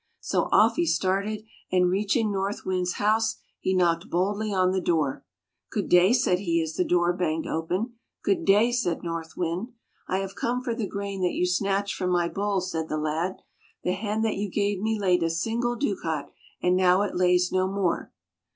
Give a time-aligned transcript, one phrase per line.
[0.19, 5.23] So off he started, and reaching North Wind's house he knocked boldly on the door."
[5.71, 7.93] Good day!" said he, as the door banged open.
[8.23, 9.73] "'Good day!^^ said North Wind."
[10.07, 13.43] I have come for the grain that you snatched from my bowl," said the lad."
[13.83, 16.31] The hen that you gave me laid a single ducat,
[16.63, 18.11] and now it lays no more."